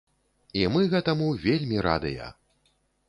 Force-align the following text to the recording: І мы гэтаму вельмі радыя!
І 0.61 0.63
мы 0.75 0.81
гэтаму 0.95 1.27
вельмі 1.45 1.77
радыя! 1.89 2.33